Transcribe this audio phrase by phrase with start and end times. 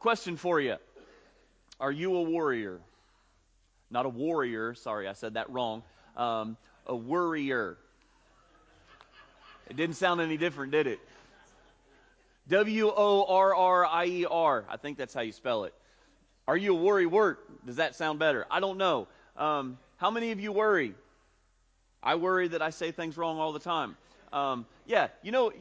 [0.00, 0.76] question for you
[1.78, 2.80] Are you a warrior?
[3.90, 5.82] Not a warrior, sorry, I said that wrong.
[6.16, 7.76] Um, a worrier.
[9.68, 10.98] It didn't sound any different, did it?
[12.48, 14.64] W O R R I E R.
[14.68, 15.74] I think that's how you spell it.
[16.48, 17.64] Are you a worry wort?
[17.64, 18.46] Does that sound better?
[18.50, 19.06] I don't know.
[19.36, 20.94] Um, how many of you worry?
[22.02, 23.96] I worry that I say things wrong all the time.
[24.32, 25.52] Um, yeah, you know,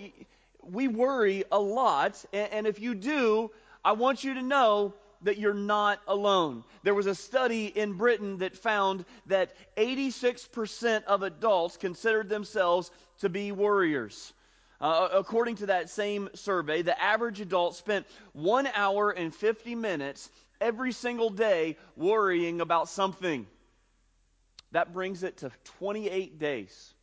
[0.63, 3.51] we worry a lot, and if you do,
[3.83, 6.63] I want you to know that you're not alone.
[6.83, 13.29] There was a study in Britain that found that 86% of adults considered themselves to
[13.29, 14.33] be worriers.
[14.79, 20.29] Uh, according to that same survey, the average adult spent one hour and 50 minutes
[20.61, 23.45] every single day worrying about something.
[24.71, 26.93] That brings it to 28 days.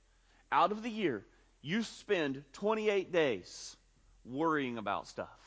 [0.51, 1.25] Out of the year,
[1.61, 3.77] you spend 28 days
[4.25, 5.46] worrying about stuff.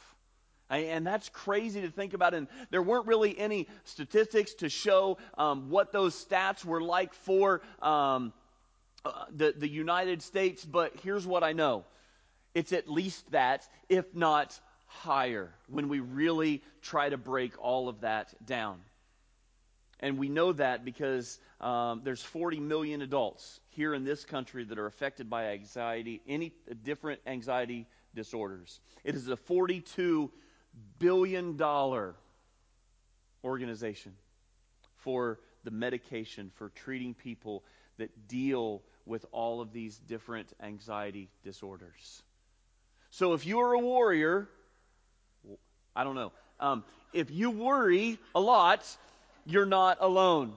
[0.69, 2.33] And that's crazy to think about.
[2.33, 7.61] And there weren't really any statistics to show um, what those stats were like for
[7.81, 8.33] um,
[9.05, 11.85] uh, the, the United States, but here's what I know
[12.55, 18.01] it's at least that, if not higher, when we really try to break all of
[18.01, 18.79] that down.
[19.99, 24.79] And we know that because um, there's 40 million adults here in this country that
[24.79, 27.85] are affected by anxiety, any different anxiety
[28.15, 28.79] disorders.
[29.03, 30.31] It is a 42
[30.99, 32.15] billion dollar
[33.43, 34.13] organization
[34.97, 37.63] for the medication for treating people
[37.97, 42.21] that deal with all of these different anxiety disorders.
[43.11, 44.47] So if you are a warrior,
[45.95, 46.31] I don't know.
[46.59, 48.85] Um, if you worry a lot,
[49.45, 50.53] you're not alone.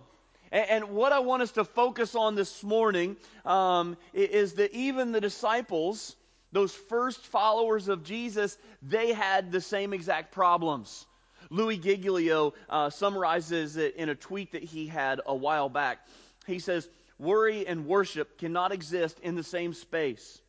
[0.51, 5.21] And, what I want us to focus on this morning um, is that even the
[5.21, 6.15] disciples,
[6.53, 11.07] those first followers of Jesus, they had the same exact problems.
[11.51, 16.07] Louis Giglio uh, summarizes it in a tweet that he had a while back.
[16.47, 20.41] He says, Worry and worship cannot exist in the same space.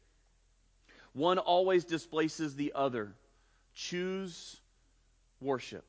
[1.13, 3.13] One always displaces the other.
[3.75, 4.59] Choose
[5.39, 5.85] worship.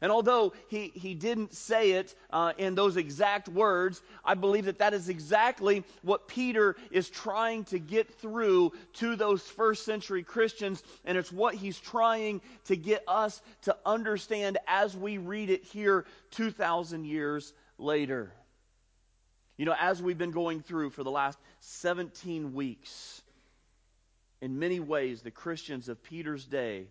[0.00, 4.78] And although he, he didn't say it uh, in those exact words, I believe that
[4.78, 10.82] that is exactly what Peter is trying to get through to those first century Christians.
[11.04, 16.04] And it's what he's trying to get us to understand as we read it here
[16.32, 18.32] 2,000 years later.
[19.56, 23.20] You know, as we've been going through for the last 17 weeks,
[24.40, 26.86] in many ways, the Christians of Peter's day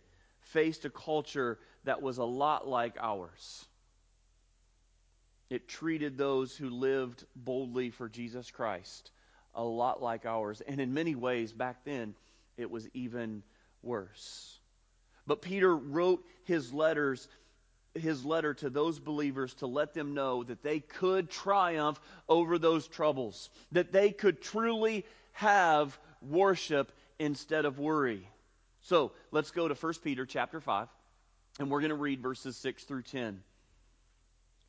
[0.52, 3.66] faced a culture that was a lot like ours.
[5.50, 9.12] It treated those who lived boldly for Jesus Christ
[9.56, 10.62] a lot like ours.
[10.62, 12.14] And in many ways, back then,
[12.58, 13.44] it was even
[13.82, 14.60] worse.
[15.26, 17.28] But Peter wrote his letters
[17.94, 22.88] his letter to those believers to let them know that they could triumph over those
[22.88, 28.28] troubles, that they could truly have worship instead of worry.
[28.88, 30.88] So let's go to 1 Peter chapter 5,
[31.60, 33.42] and we're going to read verses 6 through 10.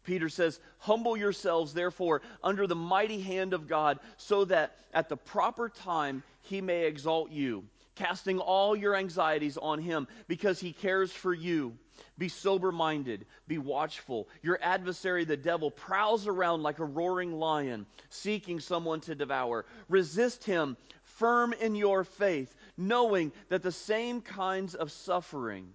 [0.02, 5.16] Peter says, Humble yourselves, therefore, under the mighty hand of God, so that at the
[5.16, 7.62] proper time he may exalt you,
[7.94, 11.78] casting all your anxieties on him, because he cares for you.
[12.16, 14.28] Be sober minded, be watchful.
[14.42, 19.64] Your adversary, the devil, prowls around like a roaring lion, seeking someone to devour.
[19.88, 20.76] Resist him,
[21.18, 25.68] firm in your faith, knowing that the same kinds of suffering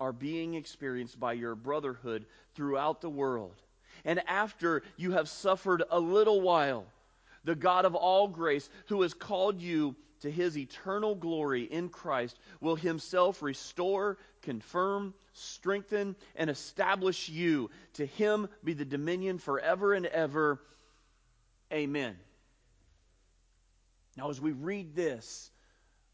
[0.00, 3.54] are being experienced by your brotherhood throughout the world.
[4.04, 6.86] And after you have suffered a little while,
[7.44, 12.38] the God of all grace, who has called you to his eternal glory in Christ,
[12.60, 17.70] will himself restore, confirm, strengthen, and establish you.
[17.94, 20.60] To him be the dominion forever and ever.
[21.72, 22.16] Amen.
[24.16, 25.50] Now, as we read this,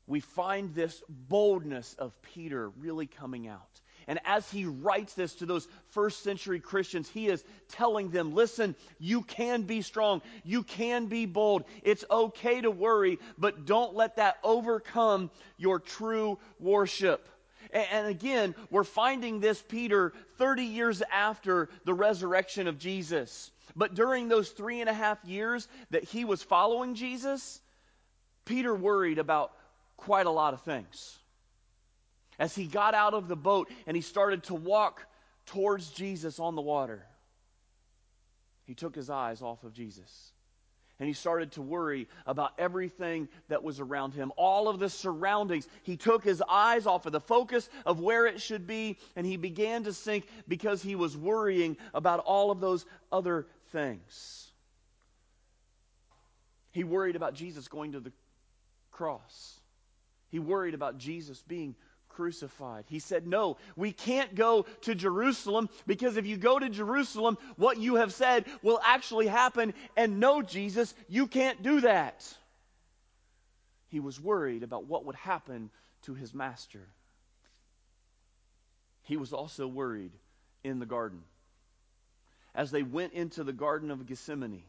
[0.07, 3.81] we find this boldness of Peter really coming out.
[4.09, 8.75] And as he writes this to those first century Christians, he is telling them listen,
[8.99, 11.65] you can be strong, you can be bold.
[11.83, 17.29] It's okay to worry, but don't let that overcome your true worship.
[17.73, 23.51] And again, we're finding this Peter 30 years after the resurrection of Jesus.
[23.75, 27.61] But during those three and a half years that he was following Jesus,
[28.45, 29.53] Peter worried about
[30.03, 31.19] quite a lot of things.
[32.39, 35.05] As he got out of the boat and he started to walk
[35.47, 37.05] towards Jesus on the water,
[38.65, 40.33] he took his eyes off of Jesus.
[41.03, 45.67] and he started to worry about everything that was around him, all of the surroundings.
[45.83, 49.37] He took his eyes off of the focus of where it should be, and he
[49.37, 54.49] began to sink because he was worrying about all of those other things.
[56.71, 58.13] He worried about Jesus going to the
[58.93, 59.59] cross.
[60.33, 61.77] He worried about Jesus being
[62.09, 62.87] crucified.
[62.89, 67.77] He said, No, we can't go to Jerusalem because if you go to Jerusalem, what
[67.77, 69.75] you have said will actually happen.
[69.95, 72.27] And no, Jesus, you can't do that.
[73.89, 75.71] He was worried about what would happen
[76.05, 76.89] to his master.
[79.03, 80.13] He was also worried
[80.65, 81.21] in the garden.
[82.55, 84.63] As they went into the Garden of Gethsemane,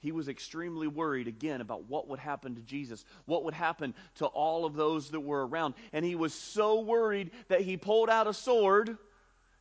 [0.00, 4.26] he was extremely worried again about what would happen to Jesus, what would happen to
[4.26, 5.74] all of those that were around.
[5.92, 8.96] And he was so worried that he pulled out a sword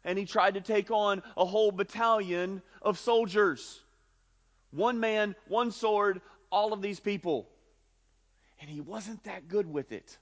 [0.03, 3.81] and he tried to take on a whole battalion of soldiers.
[4.71, 7.49] One man, one sword, all of these people.
[8.61, 10.17] And he wasn't that good with it.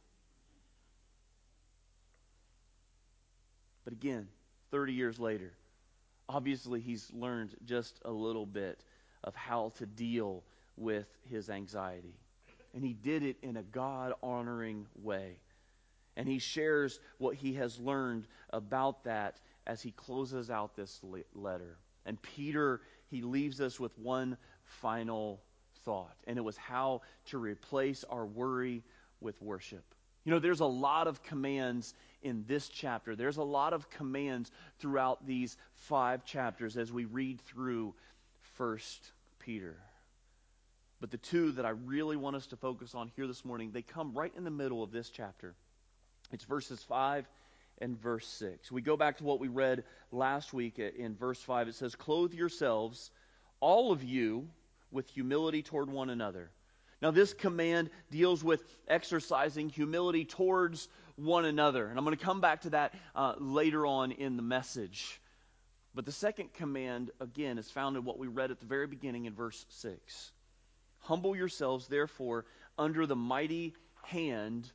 [3.83, 4.27] But again,
[4.71, 5.51] 30 years later,
[6.29, 8.79] obviously he's learned just a little bit
[9.25, 10.43] of how to deal
[10.77, 12.15] with his anxiety.
[12.73, 15.39] And he did it in a God honoring way.
[16.15, 21.01] And he shares what he has learned about that as he closes out this
[21.33, 21.77] letter.
[22.05, 25.41] And Peter, he leaves us with one final
[25.83, 28.83] thought, and it was how to replace our worry
[29.19, 29.83] with worship.
[30.23, 31.93] You know, there's a lot of commands
[32.23, 33.15] in this chapter.
[33.15, 37.93] There's a lot of commands throughout these five chapters as we read through
[38.57, 39.11] First
[39.45, 39.77] Peter.
[40.99, 43.83] But the two that I really want us to focus on here this morning, they
[43.83, 45.53] come right in the middle of this chapter.
[46.31, 47.27] It's verses 5
[47.79, 48.71] and verse 6.
[48.71, 51.67] We go back to what we read last week in verse 5.
[51.67, 53.11] It says, Clothe yourselves,
[53.59, 54.47] all of you,
[54.91, 56.49] with humility toward one another.
[57.01, 60.87] Now, this command deals with exercising humility towards
[61.17, 61.85] one another.
[61.85, 65.19] And I'm going to come back to that uh, later on in the message.
[65.95, 69.25] But the second command, again, is found in what we read at the very beginning
[69.25, 70.31] in verse 6.
[70.99, 72.45] Humble yourselves, therefore,
[72.77, 74.69] under the mighty hand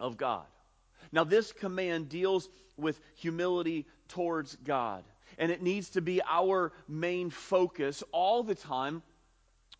[0.00, 0.46] of God.
[1.12, 5.04] Now, this command deals with humility towards God.
[5.38, 9.02] And it needs to be our main focus all the time,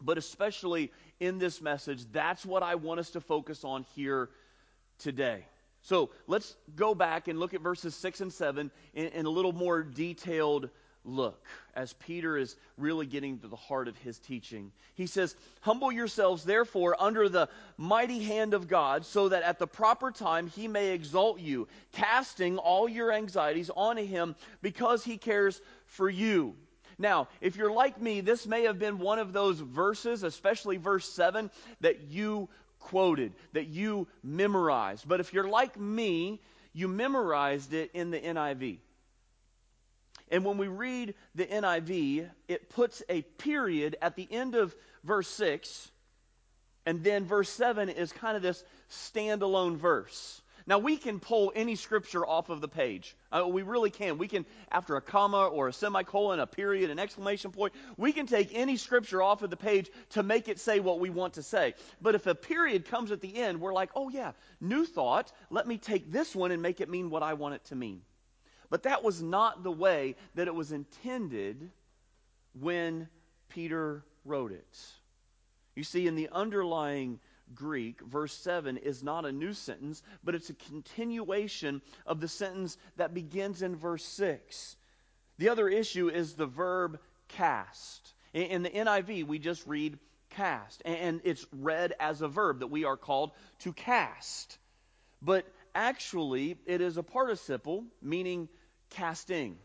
[0.00, 2.04] but especially in this message.
[2.12, 4.30] That's what I want us to focus on here
[4.98, 5.46] today.
[5.84, 9.52] So let's go back and look at verses 6 and 7 in, in, a little
[9.52, 10.70] more detailed
[11.04, 11.44] look
[11.74, 14.72] as Peter is really getting to the heart of his teaching.
[14.94, 19.66] He says, Humble yourselves, therefore, under the mighty hand of God, so that at the
[19.66, 25.60] proper time he may exalt you, casting all your anxieties on him because he cares
[25.84, 26.54] for you.
[26.98, 31.08] Now, if you're like me, this may have been one of those verses, especially verse
[31.08, 31.50] 7,
[31.80, 32.48] that you
[32.84, 35.08] quoted, that you memorized.
[35.08, 36.40] But if you're like me,
[36.72, 38.78] you memorized it in the NIV.
[40.30, 45.28] And when we read the NIV, it puts a period at the end of verse
[45.28, 45.90] 6,
[46.86, 50.40] and then verse 7 is kind of this standalone verse.
[50.66, 53.14] Now, we can pull any scripture off of the page.
[53.30, 54.16] Uh, we really can.
[54.16, 58.26] We can, after a comma or a semicolon, a period, an exclamation point, we can
[58.26, 61.42] take any scripture off of the page to make it say what we want to
[61.42, 61.74] say.
[62.00, 65.32] But if a period comes at the end, we're like, oh, yeah, new thought.
[65.50, 68.00] Let me take this one and make it mean what I want it to mean.
[68.70, 71.70] But that was not the way that it was intended
[72.58, 73.08] when
[73.50, 74.78] Peter wrote it.
[75.76, 77.20] You see, in the underlying
[77.54, 82.76] Greek, verse 7 is not a new sentence, but it's a continuation of the sentence
[82.96, 84.76] that begins in verse 6.
[85.38, 86.98] The other issue is the verb
[87.28, 88.14] cast.
[88.32, 89.98] In the NIV, we just read
[90.30, 94.58] cast, and it's read as a verb that we are called to cast.
[95.22, 98.48] But actually, it is a participle meaning
[98.90, 99.58] casting.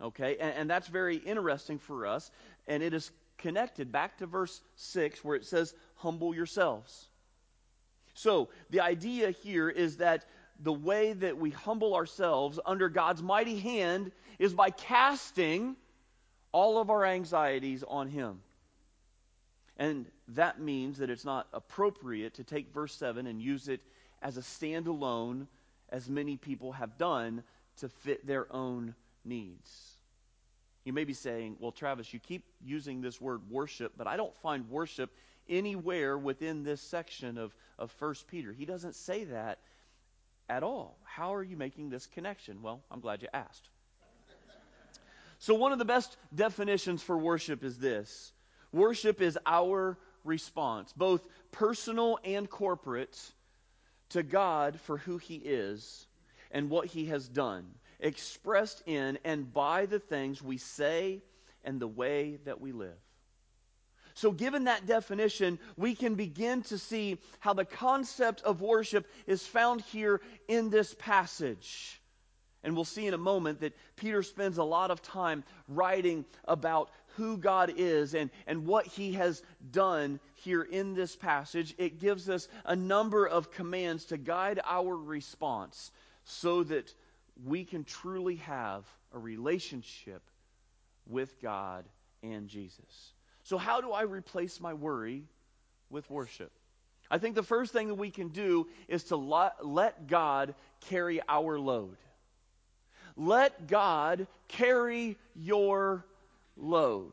[0.00, 2.30] Okay, and, that's very interesting for us,
[2.66, 7.09] and it is connected back to verse 6 where it says, Humble yourselves.
[8.14, 10.24] So, the idea here is that
[10.62, 15.76] the way that we humble ourselves under God's mighty hand is by casting
[16.52, 18.40] all of our anxieties on Him.
[19.76, 23.80] And that means that it's not appropriate to take verse 7 and use it
[24.20, 25.46] as a standalone,
[25.88, 27.42] as many people have done,
[27.78, 29.96] to fit their own needs.
[30.84, 34.36] You may be saying, well, Travis, you keep using this word worship, but I don't
[34.42, 35.10] find worship
[35.50, 38.52] anywhere within this section of, of 1 Peter.
[38.52, 39.58] He doesn't say that
[40.48, 40.98] at all.
[41.04, 42.62] How are you making this connection?
[42.62, 43.68] Well, I'm glad you asked.
[45.38, 48.32] So, one of the best definitions for worship is this
[48.72, 53.18] Worship is our response, both personal and corporate,
[54.10, 56.06] to God for who He is
[56.50, 57.66] and what He has done,
[58.00, 61.22] expressed in and by the things we say
[61.64, 62.98] and the way that we live.
[64.14, 69.46] So, given that definition, we can begin to see how the concept of worship is
[69.46, 72.00] found here in this passage.
[72.62, 76.90] And we'll see in a moment that Peter spends a lot of time writing about
[77.16, 81.74] who God is and, and what he has done here in this passage.
[81.78, 85.90] It gives us a number of commands to guide our response
[86.24, 86.92] so that
[87.44, 90.22] we can truly have a relationship
[91.06, 91.84] with God
[92.22, 93.12] and Jesus.
[93.50, 95.24] So, how do I replace my worry
[95.90, 96.52] with worship?
[97.10, 101.58] I think the first thing that we can do is to let God carry our
[101.58, 101.96] load.
[103.16, 106.04] Let God carry your
[106.56, 107.10] load.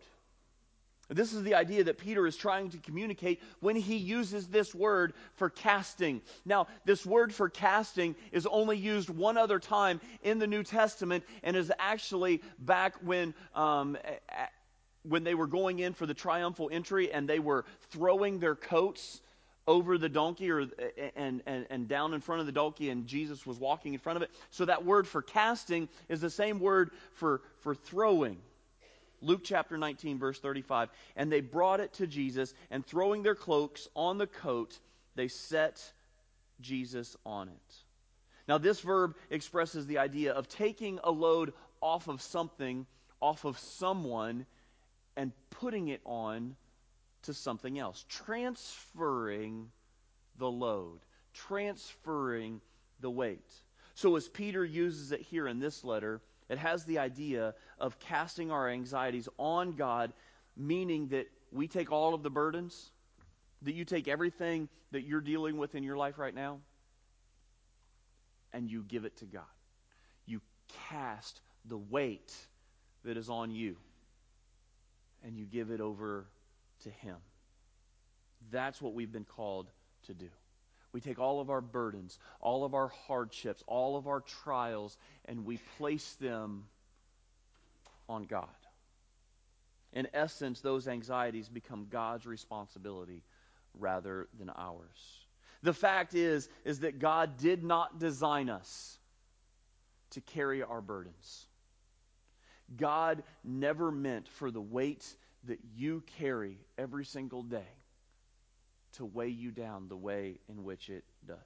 [1.10, 5.14] This is the idea that Peter is trying to communicate when he uses this word
[5.38, 6.22] for casting.
[6.46, 11.24] Now, this word for casting is only used one other time in the New Testament
[11.42, 13.34] and is actually back when.
[13.56, 13.98] Um,
[15.08, 19.22] when they were going in for the triumphal entry and they were throwing their coats
[19.68, 20.68] over the donkey or
[21.16, 24.16] and, and, and down in front of the donkey and jesus was walking in front
[24.16, 28.38] of it so that word for casting is the same word for for throwing
[29.22, 30.90] Luke chapter 19, verse 35.
[31.16, 34.78] And they brought it to Jesus, and throwing their cloaks on the coat,
[35.16, 35.82] they set
[36.62, 37.76] Jesus on it.
[38.48, 42.86] Now, this verb expresses the idea of taking a load off of something,
[43.20, 44.46] off of someone,
[45.18, 46.56] and putting it on
[47.24, 48.06] to something else.
[48.08, 49.70] Transferring
[50.38, 51.00] the load,
[51.34, 52.62] transferring
[53.02, 53.52] the weight.
[53.96, 58.52] So, as Peter uses it here in this letter, it has the idea of casting
[58.52, 60.14] our anxieties on God,
[60.56, 62.92] meaning that we take all of the burdens,
[63.64, 66.60] that you take everything that you're dealing with in your life right now,
[68.54, 69.44] and you give it to God.
[70.26, 70.42] You
[70.90, 72.34] cast the weight
[73.04, 73.78] that is on you,
[75.24, 76.26] and you give it over
[76.84, 77.18] to Him.
[78.52, 79.68] That's what we've been called
[80.06, 80.30] to do.
[80.94, 85.46] We take all of our burdens, all of our hardships, all of our trials, and
[85.46, 86.66] we place them
[88.08, 88.48] on God.
[89.94, 93.24] In essence, those anxieties become God's responsibility
[93.80, 95.26] rather than ours.
[95.64, 98.98] The fact is is that God did not design us
[100.12, 101.47] to carry our burdens.
[102.76, 105.06] God never meant for the weight
[105.46, 107.68] that you carry every single day
[108.94, 111.38] to weigh you down the way in which it does.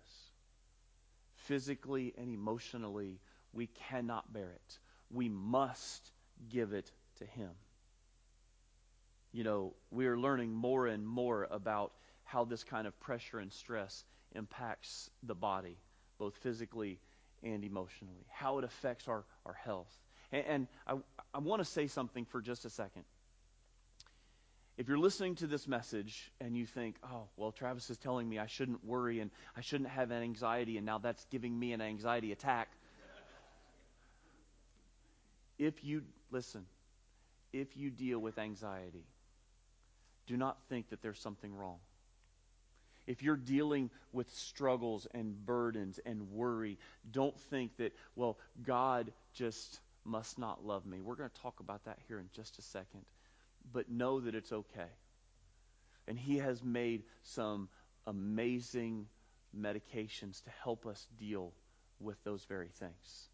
[1.36, 3.20] Physically and emotionally,
[3.54, 4.80] we cannot bear it.
[5.10, 6.12] We must
[6.50, 7.52] give it to Him.
[9.32, 13.52] You know, we are learning more and more about how this kind of pressure and
[13.52, 15.78] stress impacts the body,
[16.18, 17.00] both physically
[17.44, 19.92] and emotionally, how it affects our, our health.
[20.32, 20.96] And, and I,
[21.34, 23.04] I want to say something for just a second.
[24.78, 28.40] If you're listening to this message and you think, oh, well, Travis is telling me
[28.40, 31.82] I shouldn't worry and I shouldn't have an anxiety, and now that's giving me an
[31.82, 32.70] anxiety attack.
[35.60, 36.66] if you, listen,
[37.54, 39.06] if you deal with anxiety,
[40.26, 41.78] do not think that there's something wrong.
[43.08, 46.78] If you're dealing with struggles and burdens and worry,
[47.12, 51.02] don't think that, well, God just must not love me.
[51.02, 53.06] We're going to talk about that here in just a second
[53.72, 54.90] but know that it's okay.
[56.08, 57.70] And He has made some
[58.08, 59.08] amazing
[59.58, 61.54] medications to help us deal
[62.00, 63.30] with those very things.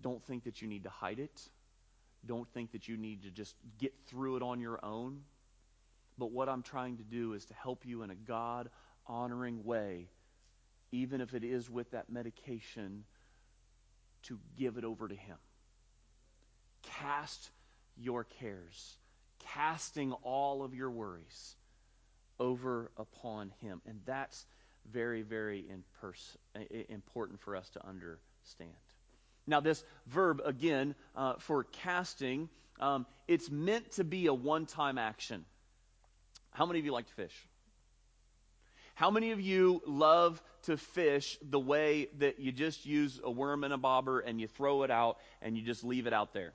[0.00, 1.42] Don't think that you need to hide it.
[2.24, 5.20] Don't think that you need to just get through it on your own.
[6.18, 8.70] But what I'm trying to do is to help you in a God
[9.06, 10.08] honoring way,
[10.92, 13.04] even if it is with that medication,
[14.24, 15.36] to give it over to Him.
[16.82, 17.50] Cast
[17.96, 18.96] your cares,
[19.54, 21.56] casting all of your worries
[22.38, 23.80] over upon Him.
[23.86, 24.46] And that's
[24.90, 25.66] very, very
[26.88, 28.72] important for us to understand.
[29.46, 32.48] Now, this verb, again, uh, for casting,
[32.78, 35.44] um, it's meant to be a one time action.
[36.50, 37.34] How many of you like to fish?
[38.94, 43.64] How many of you love to fish the way that you just use a worm
[43.64, 46.52] and a bobber and you throw it out and you just leave it out there?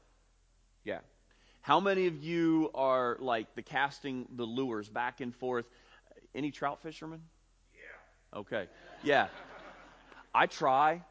[0.83, 0.99] Yeah.
[1.61, 5.65] How many of you are like the casting the lures back and forth?
[6.35, 7.21] Any trout fishermen?
[7.73, 8.39] Yeah.
[8.39, 8.67] Okay.
[9.03, 9.27] Yeah.
[10.33, 11.01] I try.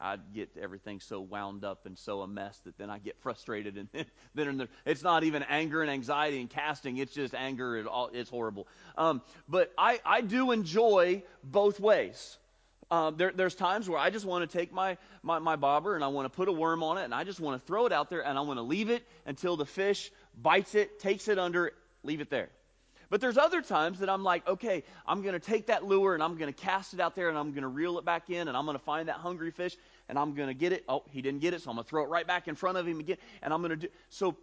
[0.00, 3.76] I get everything so wound up and so a mess that then I get frustrated
[3.76, 6.96] and then, then it's not even anger and anxiety and casting.
[6.98, 7.76] It's just anger.
[7.76, 8.68] It all, it's horrible.
[8.96, 12.38] Um, but I, I do enjoy both ways.
[12.90, 16.02] Um, there, there's times where I just want to take my, my, my bobber and
[16.02, 17.92] I want to put a worm on it and I just want to throw it
[17.92, 21.38] out there and I want to leave it until the fish bites it, takes it
[21.38, 22.48] under, leave it there.
[23.10, 26.22] But there's other times that I'm like, okay, I'm going to take that lure and
[26.22, 28.48] I'm going to cast it out there and I'm going to reel it back in
[28.48, 29.76] and I'm going to find that hungry fish
[30.08, 30.84] and I'm going to get it.
[30.88, 32.76] Oh, he didn't get it, so I'm going to throw it right back in front
[32.76, 33.88] of him again and I'm going to do.
[34.10, 34.36] So,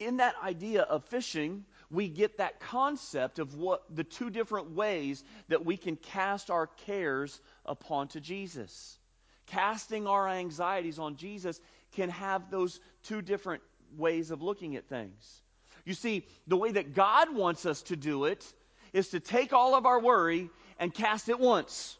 [0.00, 5.22] in that idea of fishing, we get that concept of what the two different ways
[5.48, 8.98] that we can cast our cares upon to Jesus.
[9.46, 11.60] Casting our anxieties on Jesus
[11.92, 13.62] can have those two different
[13.96, 15.42] ways of looking at things.
[15.84, 18.44] You see, the way that God wants us to do it
[18.92, 21.96] is to take all of our worry and cast it once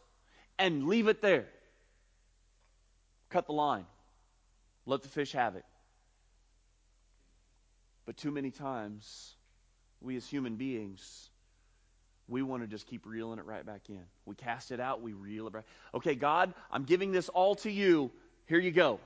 [0.57, 1.45] and leave it there.
[3.29, 3.85] Cut the line.
[4.85, 5.65] Let the fish have it.
[8.05, 9.33] But too many times,
[10.01, 11.29] we as human beings,
[12.27, 14.03] we want to just keep reeling it right back in.
[14.25, 15.65] We cast it out, we reel it back.
[15.93, 18.11] Okay, God, I'm giving this all to you.
[18.47, 18.99] Here you go.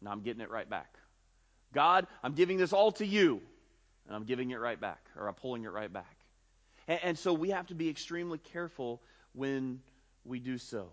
[0.00, 0.97] Now I'm getting it right back.
[1.72, 3.40] God, I'm giving this all to you.
[4.06, 6.16] And I'm giving it right back, or I'm pulling it right back.
[6.86, 9.02] And, and so we have to be extremely careful
[9.34, 9.80] when
[10.24, 10.88] we do so.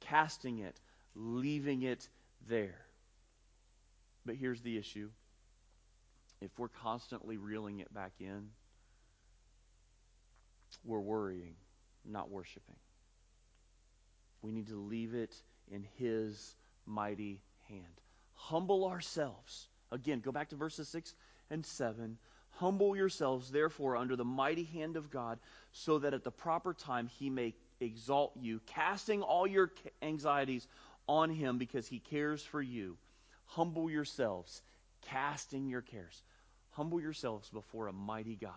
[0.00, 0.80] Casting it,
[1.14, 2.08] leaving it
[2.48, 2.80] there.
[4.24, 5.10] But here's the issue
[6.40, 8.48] if we're constantly reeling it back in,
[10.84, 11.54] we're worrying,
[12.06, 12.76] not worshiping.
[14.40, 15.34] We need to leave it
[15.70, 17.84] in His mighty hand.
[18.34, 19.68] Humble ourselves.
[19.92, 21.14] Again, go back to verses 6
[21.50, 22.18] and 7.
[22.52, 25.38] Humble yourselves, therefore, under the mighty hand of God,
[25.72, 30.66] so that at the proper time He may exalt you, casting all your anxieties
[31.08, 32.96] on Him because He cares for you.
[33.46, 34.62] Humble yourselves,
[35.02, 36.22] casting your cares.
[36.72, 38.52] Humble yourselves before a mighty God,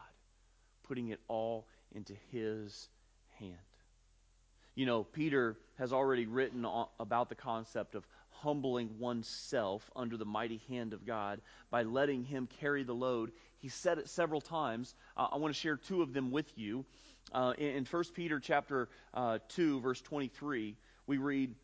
[0.84, 2.90] putting it all into His
[3.40, 3.58] hand.
[4.76, 6.66] You know, Peter has already written
[7.00, 8.06] about the concept of
[8.44, 13.32] humbling oneself under the mighty hand of God by letting Him carry the load.
[13.60, 14.94] He said it several times.
[15.16, 16.86] Uh, I want to share two of them with you.
[17.32, 20.76] Uh, in, in 1 Peter chapter uh, 2, verse 23,
[21.08, 21.56] we read,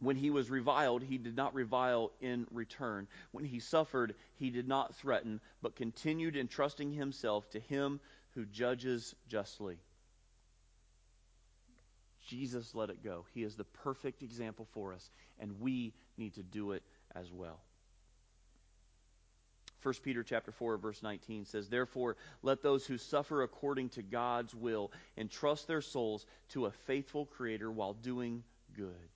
[0.00, 3.08] when he was reviled, he did not revile in return.
[3.32, 8.00] When he suffered, he did not threaten, but continued entrusting himself to him
[8.34, 9.78] who judges justly.
[12.26, 13.26] Jesus let it go.
[13.34, 16.82] He is the perfect example for us, and we need to do it
[17.14, 17.60] as well.
[19.82, 24.54] 1 Peter chapter 4 verse 19 says, "Therefore let those who suffer according to God's
[24.54, 29.10] will entrust their souls to a faithful creator while doing good."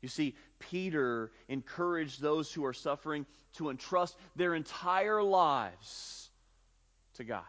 [0.00, 6.30] You see, Peter encouraged those who are suffering to entrust their entire lives
[7.14, 7.44] to God,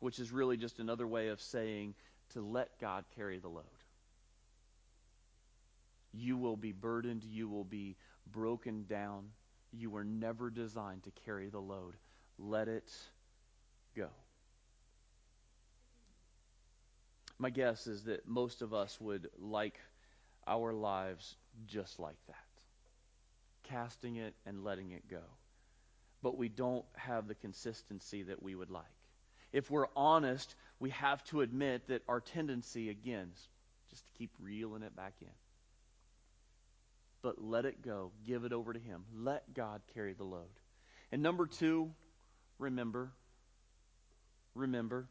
[0.00, 1.94] which is really just another way of saying
[2.30, 3.64] to let God carry the load.
[6.12, 7.96] You will be burdened, you will be
[8.32, 9.30] broken down.
[9.72, 11.94] You were never designed to carry the load.
[12.38, 12.92] Let it
[13.94, 14.08] go.
[17.38, 19.78] My guess is that most of us would like
[20.46, 22.36] our lives just like that
[23.68, 25.22] casting it and letting it go.
[26.22, 28.84] But we don't have the consistency that we would like.
[29.52, 33.48] If we're honest, we have to admit that our tendency, again, is
[33.90, 35.28] just to keep reeling it back in.
[37.22, 38.12] But let it go.
[38.24, 39.04] Give it over to Him.
[39.14, 40.48] Let God carry the load.
[41.12, 41.90] And number two,
[42.58, 43.12] remember.
[44.54, 45.08] Remember.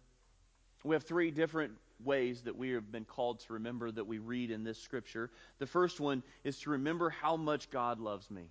[0.84, 4.52] We have three different ways that we have been called to remember that we read
[4.52, 5.32] in this scripture.
[5.60, 8.50] The first one is to remember how much God loves me.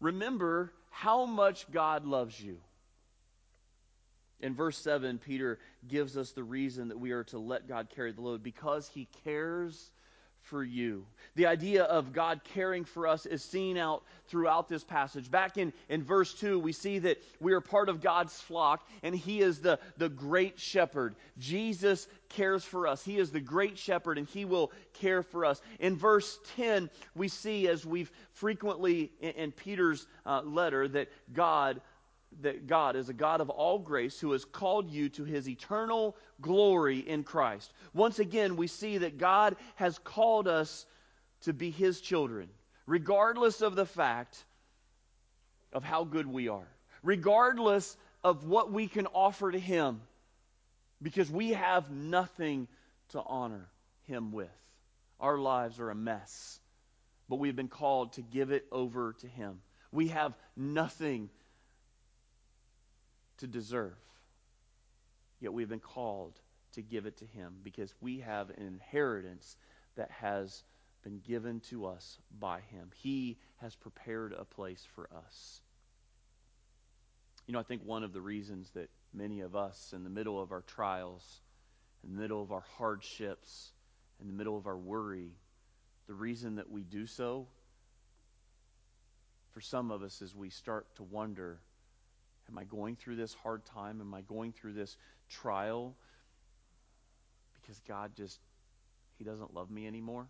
[0.00, 2.58] Remember how much God loves you.
[4.40, 8.12] In verse 7, Peter gives us the reason that we are to let God carry
[8.12, 9.92] the load because he cares
[10.42, 11.06] for you.
[11.34, 15.30] The idea of God caring for us is seen out throughout this passage.
[15.30, 19.14] Back in, in verse 2, we see that we are part of God's flock, and
[19.14, 21.14] He is the, the great shepherd.
[21.38, 23.04] Jesus cares for us.
[23.04, 25.60] He is the great shepherd, and He will care for us.
[25.78, 31.80] In verse 10, we see, as we've frequently in, in Peter's uh, letter, that God
[32.40, 36.16] that God is a God of all grace who has called you to his eternal
[36.40, 37.72] glory in Christ.
[37.92, 40.86] Once again, we see that God has called us
[41.42, 42.48] to be his children,
[42.86, 44.44] regardless of the fact
[45.72, 46.68] of how good we are,
[47.02, 50.00] regardless of what we can offer to him,
[51.00, 52.68] because we have nothing
[53.10, 53.68] to honor
[54.06, 54.50] him with.
[55.22, 56.58] Our lives are a mess,
[57.28, 59.60] but we've been called to give it over to Him.
[59.92, 61.30] We have nothing
[63.42, 63.98] to deserve,
[65.40, 66.40] yet we've been called
[66.74, 69.56] to give it to Him because we have an inheritance
[69.96, 70.62] that has
[71.02, 72.90] been given to us by Him.
[73.02, 75.60] He has prepared a place for us.
[77.48, 80.40] You know, I think one of the reasons that many of us, in the middle
[80.40, 81.40] of our trials,
[82.04, 83.72] in the middle of our hardships,
[84.20, 85.32] in the middle of our worry,
[86.06, 87.48] the reason that we do so,
[89.50, 91.58] for some of us, is we start to wonder
[92.52, 94.00] Am I going through this hard time?
[94.00, 94.96] Am I going through this
[95.30, 95.96] trial
[97.54, 98.40] because God just,
[99.16, 100.28] He doesn't love me anymore?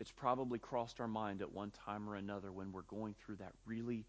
[0.00, 3.52] It's probably crossed our mind at one time or another when we're going through that
[3.66, 4.06] really,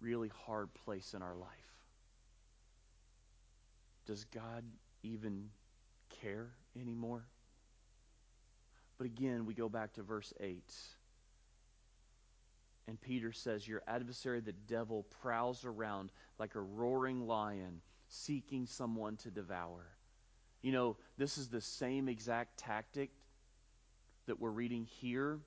[0.00, 1.48] really hard place in our life.
[4.06, 4.64] Does God
[5.02, 5.50] even
[6.20, 6.50] care
[6.80, 7.24] anymore?
[8.98, 10.62] But again, we go back to verse 8.
[12.88, 19.16] And Peter says, Your adversary, the devil, prowls around like a roaring lion, seeking someone
[19.18, 19.86] to devour.
[20.62, 23.10] You know, this is the same exact tactic
[24.26, 25.38] that we're reading here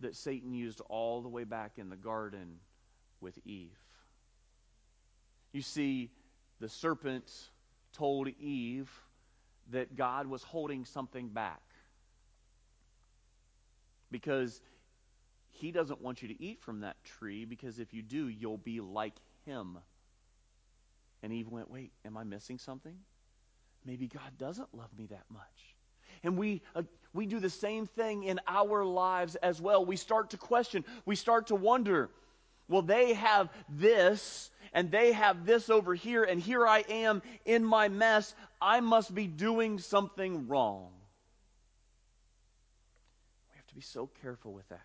[0.00, 2.60] that Satan used all the way back in the garden
[3.20, 3.76] with Eve.
[5.52, 6.10] You see,
[6.60, 7.30] the serpent
[7.94, 8.90] told Eve
[9.70, 11.62] that God was holding something back
[14.10, 14.60] because
[15.58, 18.80] he doesn't want you to eat from that tree because if you do, you'll be
[18.80, 19.78] like him.
[21.22, 22.96] And Eve went, Wait, am I missing something?
[23.84, 25.74] Maybe God doesn't love me that much.
[26.22, 29.84] And we, uh, we do the same thing in our lives as well.
[29.84, 32.10] We start to question, we start to wonder,
[32.68, 37.64] well, they have this, and they have this over here, and here I am in
[37.64, 38.34] my mess.
[38.60, 40.90] I must be doing something wrong.
[43.50, 44.80] We have to be so careful with that.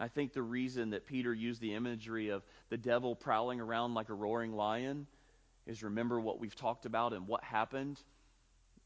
[0.00, 4.08] I think the reason that Peter used the imagery of the devil prowling around like
[4.08, 5.06] a roaring lion
[5.66, 8.00] is remember what we've talked about and what happened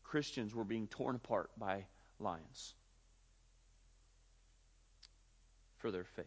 [0.02, 1.86] Christians were being torn apart by
[2.18, 2.74] lions
[5.78, 6.26] for their faith.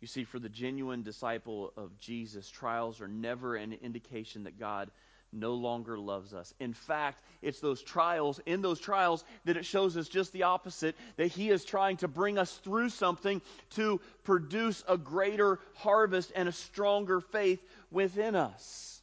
[0.00, 4.90] You see, for the genuine disciple of Jesus, trials are never an indication that God
[5.32, 6.52] no longer loves us.
[6.60, 10.94] In fact, it's those trials, in those trials, that it shows us just the opposite
[11.16, 13.40] that He is trying to bring us through something
[13.70, 19.00] to produce a greater harvest and a stronger faith within us.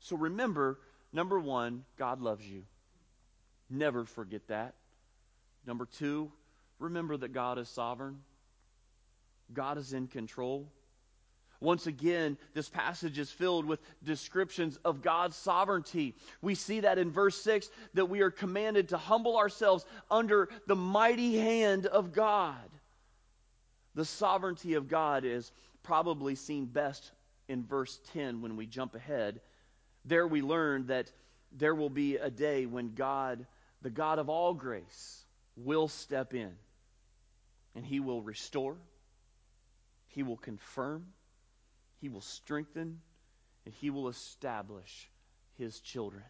[0.00, 0.78] So remember,
[1.14, 2.64] Number one, God loves you.
[3.70, 4.74] Never forget that.
[5.64, 6.30] Number two,
[6.80, 8.18] remember that God is sovereign.
[9.52, 10.68] God is in control.
[11.60, 16.14] Once again, this passage is filled with descriptions of God's sovereignty.
[16.42, 20.76] We see that in verse 6 that we are commanded to humble ourselves under the
[20.76, 22.68] mighty hand of God.
[23.94, 27.12] The sovereignty of God is probably seen best
[27.48, 29.40] in verse 10 when we jump ahead
[30.04, 31.10] there we learn that
[31.52, 33.46] there will be a day when God,
[33.82, 35.24] the God of all grace,
[35.56, 36.52] will step in
[37.74, 38.76] and he will restore,
[40.08, 41.06] he will confirm,
[42.04, 43.00] he will strengthen,
[43.64, 45.08] and he will establish
[45.56, 46.22] his children.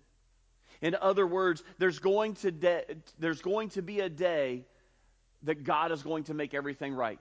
[0.81, 2.85] In other words, there's going to, de-
[3.19, 4.67] there's going to be a day
[5.43, 7.19] that God is going to make everything right.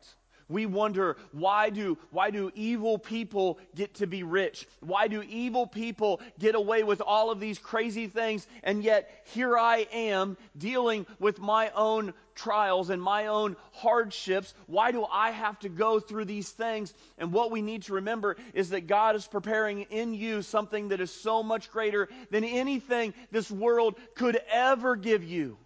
[0.49, 4.67] We wonder why do why do evil people get to be rich?
[4.81, 9.57] Why do evil people get away with all of these crazy things and yet here
[9.57, 14.53] I am dealing with my own trials and my own hardships.
[14.67, 16.93] Why do I have to go through these things?
[17.17, 21.01] And what we need to remember is that God is preparing in you something that
[21.01, 25.57] is so much greater than anything this world could ever give you.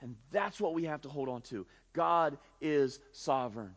[0.00, 1.66] And that's what we have to hold on to.
[1.92, 3.74] God is sovereign.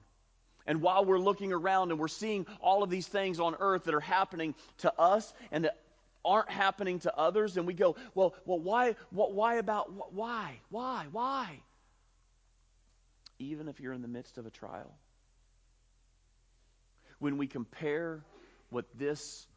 [0.70, 3.96] And while we're looking around and we're seeing all of these things on earth that
[3.96, 5.80] are happening to us and that
[6.24, 11.08] aren't happening to others, and we go, well, well, why, what, why about, why, why,
[11.12, 11.60] why?
[13.40, 14.94] Even if you're in the midst of a trial.
[17.18, 18.24] When we compare
[18.70, 19.48] what this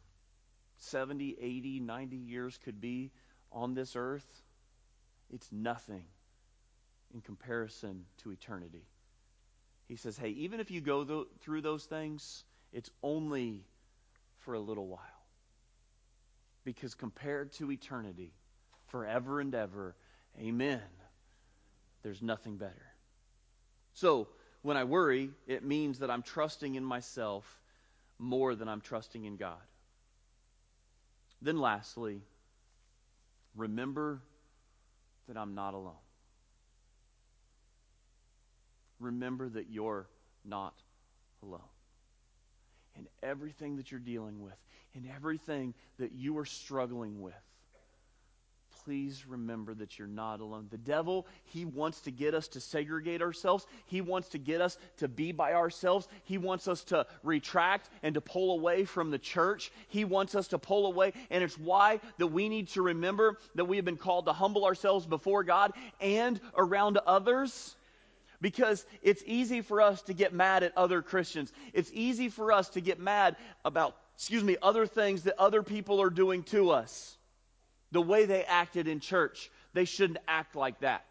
[0.79, 3.11] 70, 80, 90 years could be
[3.51, 4.25] on this earth,
[5.31, 6.05] it's nothing
[7.13, 8.87] in comparison to eternity.
[9.87, 13.63] He says, hey, even if you go th- through those things, it's only
[14.39, 14.99] for a little while.
[16.63, 18.31] Because compared to eternity,
[18.87, 19.95] forever and ever,
[20.39, 20.81] amen,
[22.01, 22.93] there's nothing better.
[23.93, 24.27] So,
[24.61, 27.43] when I worry, it means that I'm trusting in myself
[28.17, 29.57] more than I'm trusting in God.
[31.41, 32.21] Then, lastly,
[33.55, 34.21] remember
[35.27, 35.93] that I'm not alone.
[39.03, 40.07] Remember that you're
[40.45, 40.73] not
[41.41, 41.59] alone.
[42.95, 44.53] In everything that you're dealing with,
[44.95, 47.33] in everything that you are struggling with,
[48.85, 50.67] please remember that you're not alone.
[50.69, 53.65] The devil, he wants to get us to segregate ourselves.
[53.87, 56.07] He wants to get us to be by ourselves.
[56.23, 59.71] He wants us to retract and to pull away from the church.
[59.89, 61.13] He wants us to pull away.
[61.29, 64.65] And it's why that we need to remember that we have been called to humble
[64.65, 67.75] ourselves before God and around others.
[68.43, 71.53] Because it's easy for us to get mad at other Christians.
[71.71, 76.01] It's easy for us to get mad about, excuse me, other things that other people
[76.01, 77.17] are doing to us
[77.93, 79.49] the way they acted in church.
[79.71, 81.05] They shouldn't act like that.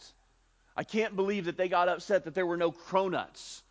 [0.76, 3.62] I can't believe that they got upset that there were no cronuts.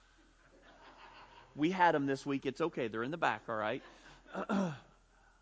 [1.56, 2.47] We had them this week.
[2.47, 2.88] It's okay.
[2.88, 3.84] They're in the back, all right?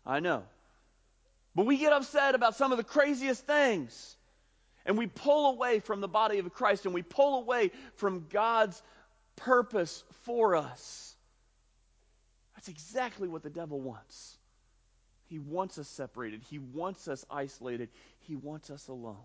[0.06, 0.42] I know.
[1.54, 4.14] But we get upset about some of the craziest things.
[4.86, 8.82] And we pull away from the body of Christ and we pull away from God's
[9.36, 11.14] purpose for us.
[12.54, 14.36] That's exactly what the devil wants.
[15.24, 16.42] He wants us separated.
[16.42, 17.88] He wants us isolated.
[18.18, 19.16] He wants us alone.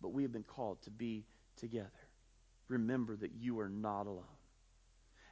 [0.00, 1.24] But we have been called to be
[1.56, 1.90] together.
[2.68, 4.24] Remember that you are not alone.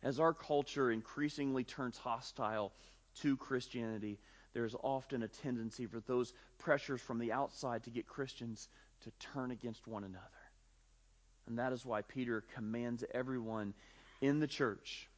[0.02, 2.72] As our culture increasingly turns hostile
[3.20, 4.18] to Christianity,
[4.54, 8.68] there's often a tendency for those pressures from the outside to get Christians
[9.04, 10.22] to turn against one another.
[11.46, 13.74] And that is why Peter commands everyone
[14.20, 15.09] in the church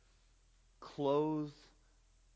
[0.80, 1.52] clothe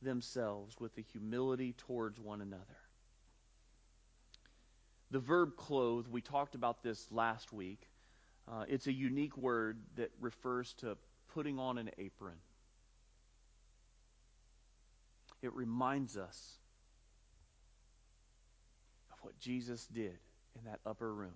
[0.00, 2.62] themselves with the humility towards one another.
[5.10, 7.86] The verb clothe, we talked about this last week.
[8.50, 10.96] Uh, it's a unique word that refers to
[11.34, 12.36] putting on an apron.
[15.42, 16.56] It reminds us
[19.12, 20.18] of what Jesus did
[20.58, 21.34] in that upper room.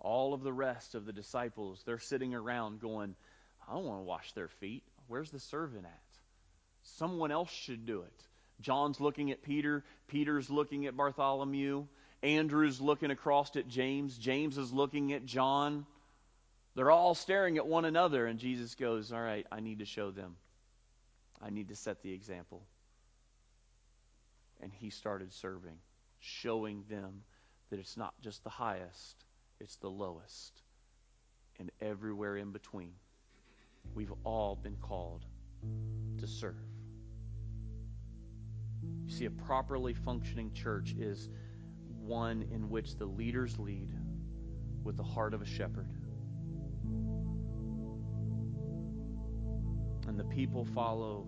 [0.00, 3.14] All of the rest of the disciples, they're sitting around going,
[3.68, 4.82] I don't want to wash their feet.
[5.08, 6.00] Where's the servant at?
[6.82, 8.22] Someone else should do it.
[8.60, 9.84] John's looking at Peter.
[10.08, 11.86] Peter's looking at Bartholomew.
[12.22, 14.16] Andrew's looking across at James.
[14.16, 15.86] James is looking at John.
[16.74, 20.10] They're all staring at one another, and Jesus goes, All right, I need to show
[20.10, 20.36] them.
[21.40, 22.62] I need to set the example.
[24.60, 25.76] And he started serving,
[26.24, 27.22] showing them
[27.70, 29.24] that it's not just the highest,
[29.60, 30.62] it's the lowest,
[31.58, 32.94] and everywhere in between.
[33.94, 35.26] We've all been called
[36.18, 36.56] to serve.
[39.04, 41.28] You see, a properly functioning church is
[42.00, 43.90] one in which the leaders lead
[44.82, 45.90] with the heart of a shepherd.
[50.06, 51.26] And the people follow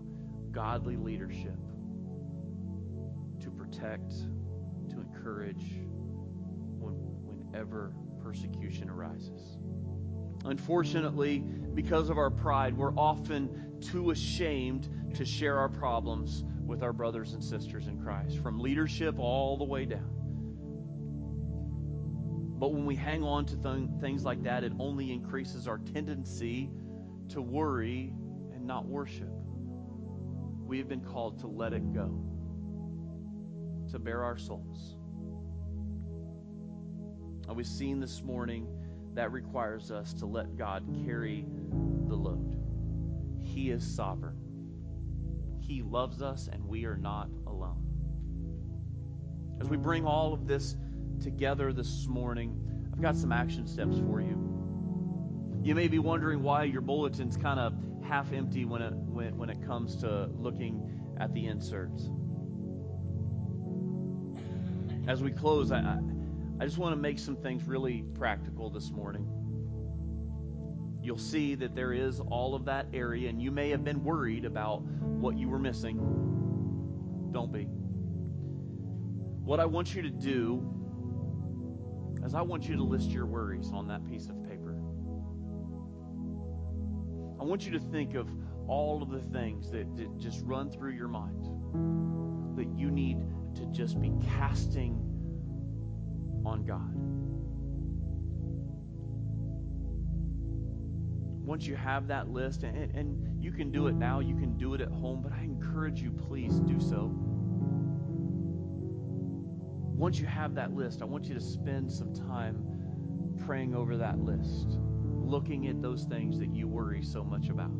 [0.51, 1.57] godly leadership
[3.41, 4.13] to protect,
[5.27, 5.81] to encourage
[6.79, 9.57] when, whenever persecution arises.
[10.45, 11.39] Unfortunately,
[11.73, 17.33] because of our pride, we're often too ashamed to share our problems with our brothers
[17.33, 20.13] and sisters in Christ, from leadership all the way down.
[22.59, 26.71] But when we hang on to th- things like that, it only increases our tendency
[27.29, 28.13] to worry
[28.53, 29.29] and not worship.
[30.65, 32.23] We have been called to let it go,
[33.91, 34.96] to bare our souls.
[37.47, 38.67] And we've seen this morning
[39.13, 41.45] that requires us to let God carry
[42.07, 42.55] the load.
[43.41, 44.37] He is sovereign.
[45.59, 47.83] He loves us, and we are not alone.
[49.59, 50.75] As we bring all of this
[51.21, 54.43] together this morning, I've got some action steps for you.
[55.63, 59.49] You may be wondering why your bulletin's kind of half empty when it, when, when
[59.49, 62.09] it comes to looking at the inserts.
[65.07, 65.99] As we close, I, I,
[66.59, 69.27] I just want to make some things really practical this morning
[71.07, 74.43] you'll see that there is all of that area, and you may have been worried
[74.43, 75.97] about what you were missing.
[77.31, 77.63] Don't be.
[79.45, 80.61] What I want you to do
[82.25, 84.75] is I want you to list your worries on that piece of paper.
[87.39, 88.27] I want you to think of
[88.67, 91.45] all of the things that, that just run through your mind
[92.57, 93.19] that you need
[93.55, 94.99] to just be casting
[96.47, 97.07] on God.
[101.47, 104.73] once you have that list, and, and you can do it now, you can do
[104.73, 107.09] it at home, but I encourage you, please do so.
[109.95, 112.65] Once you have that list, I want you to spend some time
[113.45, 114.77] praying over that list,
[115.23, 117.71] looking at those things that you worry so much about.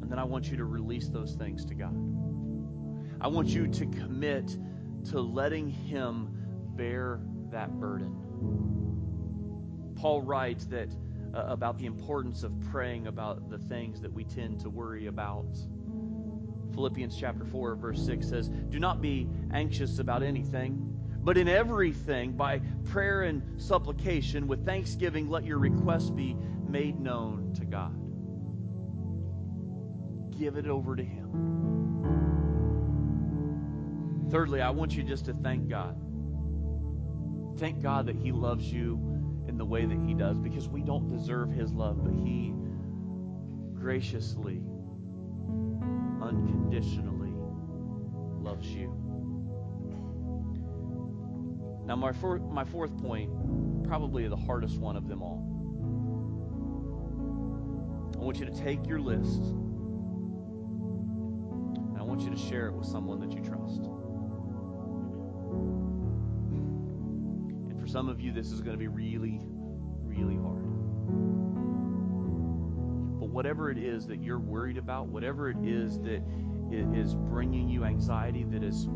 [0.00, 1.94] And then I want you to release those things to God.
[3.20, 4.56] I want you to commit
[5.10, 6.28] to letting Him
[6.76, 8.16] bear that burden.
[9.96, 10.88] Paul writes that
[11.34, 15.46] uh, about the importance of praying about the things that we tend to worry about.
[16.74, 22.32] Philippians chapter 4 verse 6 says, "Do not be anxious about anything, but in everything
[22.32, 26.36] by prayer and supplication with thanksgiving let your requests be
[26.68, 27.98] made known to God."
[30.38, 31.71] Give it over to him.
[34.32, 35.94] Thirdly, I want you just to thank God.
[37.58, 38.94] Thank God that he loves you
[39.46, 42.54] in the way that he does because we don't deserve his love, but he
[43.74, 44.62] graciously
[46.22, 47.34] unconditionally
[48.40, 48.88] loves you.
[51.84, 53.30] Now, my, for, my fourth point,
[53.86, 55.46] probably the hardest one of them all.
[58.18, 59.42] I want you to take your list
[61.90, 63.91] and I want you to share it with someone that you trust.
[67.92, 69.38] Some of you, this is going to be really,
[70.02, 70.64] really hard
[73.20, 76.22] But whatever it is that you're worried about, whatever it is that
[76.94, 78.86] is bringing you anxiety, that is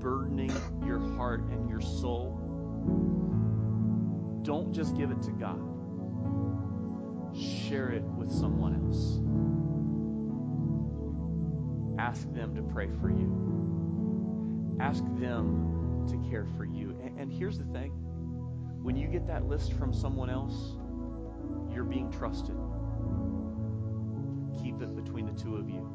[0.00, 0.52] burdening
[0.84, 2.36] your heart and your soul,
[4.42, 5.60] don't just give it to God.
[7.36, 9.20] Share it with someone else.
[12.00, 13.54] Ask them to pray for you.
[14.80, 16.98] Ask them to care for you.
[17.04, 17.92] And, and here's the thing
[18.82, 20.76] when you get that list from someone else,
[21.72, 22.56] you're being trusted
[24.62, 25.88] keep it between the two of you.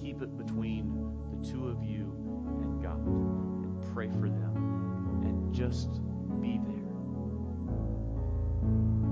[0.00, 2.12] Keep it between the two of you
[2.62, 2.98] and God.
[3.06, 5.22] And pray for them.
[5.24, 6.00] And just
[6.40, 6.82] be there.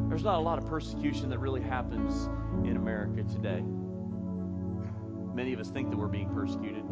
[0.08, 2.28] There's not a lot of persecution that really happens
[2.64, 3.62] in America today.
[5.34, 6.84] Many of us think that we're being persecuted.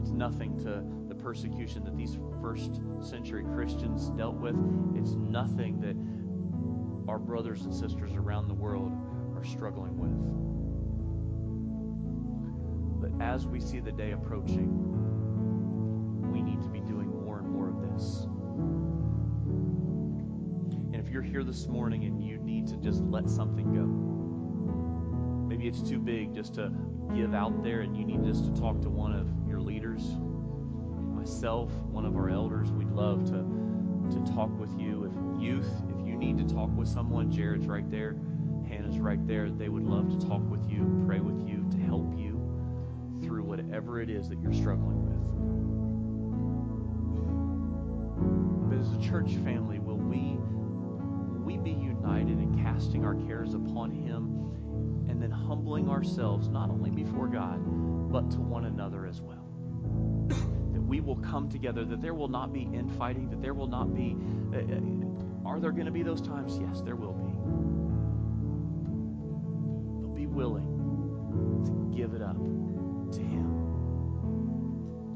[0.00, 0.84] It's nothing to
[1.22, 4.56] persecution that these first century Christians dealt with.
[4.96, 5.96] It's nothing that
[7.10, 8.92] our brothers and sisters around the world
[9.36, 10.12] are struggling with.
[13.00, 14.68] But as we see the day approaching,
[16.30, 18.24] we need to be doing more and more of this.
[20.92, 23.86] And if you're here this morning and you need to just let something go,
[25.48, 26.72] maybe it's too big just to
[27.14, 30.02] give out there and you need just to talk to one of your leaders,
[31.28, 33.44] myself, one of our elders, we'd love to,
[34.10, 35.04] to talk with you.
[35.04, 38.16] If youth, if you need to talk with someone, Jared's right there,
[38.66, 39.50] Hannah's right there.
[39.50, 42.40] They would love to talk with you, pray with you, to help you
[43.22, 45.18] through whatever it is that you're struggling with.
[48.70, 53.52] But as a church family, will we will we be united in casting our cares
[53.52, 57.60] upon him and then humbling ourselves not only before God,
[58.10, 59.37] but to one another as well?
[60.88, 64.16] We will come together, that there will not be infighting, that there will not be
[64.52, 64.80] uh, uh
[65.48, 66.58] are there going to be those times?
[66.60, 67.32] Yes, there will be.
[70.02, 70.66] But be willing
[71.64, 73.48] to give it up to Him.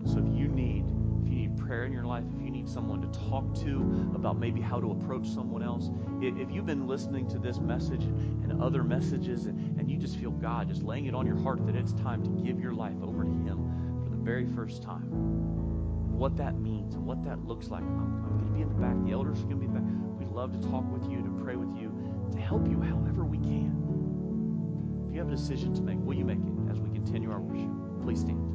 [0.07, 0.87] So if you need,
[1.23, 4.39] if you need prayer in your life, if you need someone to talk to about
[4.39, 5.91] maybe how to approach someone else,
[6.23, 10.31] if you've been listening to this message and other messages and, and you just feel
[10.31, 13.23] God just laying it on your heart that it's time to give your life over
[13.23, 15.52] to Him for the very first time,
[16.13, 18.75] what that means and what that looks like, I'm, I'm going to be in the
[18.75, 18.97] back.
[19.05, 19.83] The elders are going to be back
[20.19, 21.93] We'd love to talk with you, to pray with you,
[22.33, 23.75] to help you however we can.
[25.09, 27.41] If you have a decision to make, will you make it as we continue our
[27.41, 27.71] worship?
[28.03, 28.52] Please stand.